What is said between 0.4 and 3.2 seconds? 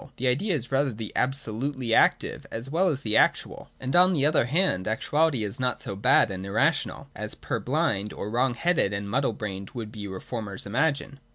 is rather the absolutely active as well as